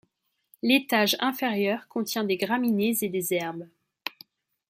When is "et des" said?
3.03-3.35